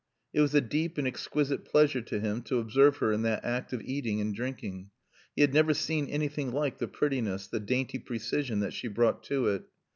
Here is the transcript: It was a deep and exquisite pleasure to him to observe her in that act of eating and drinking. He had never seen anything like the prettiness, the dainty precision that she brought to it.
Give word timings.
It 0.33 0.41
was 0.41 0.55
a 0.55 0.61
deep 0.61 0.97
and 0.97 1.05
exquisite 1.07 1.63
pleasure 1.63 2.01
to 2.01 2.19
him 2.19 2.41
to 2.45 2.57
observe 2.57 2.97
her 2.97 3.11
in 3.11 3.21
that 3.21 3.45
act 3.45 3.71
of 3.71 3.83
eating 3.83 4.19
and 4.19 4.33
drinking. 4.33 4.89
He 5.35 5.43
had 5.43 5.53
never 5.53 5.75
seen 5.75 6.07
anything 6.07 6.51
like 6.51 6.79
the 6.79 6.87
prettiness, 6.87 7.45
the 7.45 7.59
dainty 7.59 7.99
precision 7.99 8.61
that 8.61 8.73
she 8.73 8.87
brought 8.87 9.21
to 9.25 9.45
it. 9.49 9.65